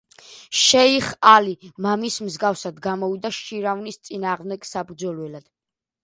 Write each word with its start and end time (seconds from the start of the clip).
შეიხ 0.59 1.09
ალი, 1.31 1.51
მამის 1.85 2.15
მსგავსად, 2.29 2.79
გამოვიდა 2.85 3.31
შირვანის 3.39 3.99
წინააღმდეგ 4.09 4.65
საბრძოლველად. 4.71 5.45